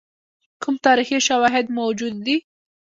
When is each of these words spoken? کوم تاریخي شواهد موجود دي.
کوم 0.61 0.75
تاریخي 0.85 1.17
شواهد 1.27 1.65
موجود 1.77 2.13
دي. 2.25 2.35